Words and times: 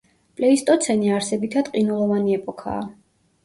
პლეისტოცენი 0.39 1.11
არსებითად 1.19 1.71
ყინულოვანი 1.77 2.37
ეპოქაა. 2.41 2.93